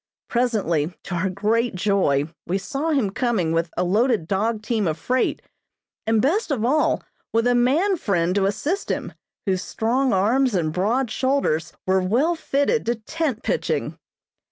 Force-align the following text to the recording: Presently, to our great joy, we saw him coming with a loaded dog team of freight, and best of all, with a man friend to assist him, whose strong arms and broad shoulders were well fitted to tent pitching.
Presently, 0.29 0.95
to 1.03 1.13
our 1.13 1.29
great 1.29 1.75
joy, 1.75 2.27
we 2.47 2.57
saw 2.57 2.89
him 2.89 3.11
coming 3.11 3.51
with 3.51 3.69
a 3.77 3.83
loaded 3.83 4.27
dog 4.27 4.63
team 4.63 4.87
of 4.87 4.97
freight, 4.97 5.43
and 6.07 6.23
best 6.23 6.49
of 6.49 6.65
all, 6.65 7.03
with 7.31 7.45
a 7.45 7.53
man 7.53 7.97
friend 7.97 8.33
to 8.33 8.47
assist 8.47 8.89
him, 8.89 9.13
whose 9.45 9.61
strong 9.61 10.11
arms 10.11 10.55
and 10.55 10.73
broad 10.73 11.11
shoulders 11.11 11.73
were 11.85 12.01
well 12.01 12.33
fitted 12.33 12.83
to 12.87 12.95
tent 12.95 13.43
pitching. 13.43 13.95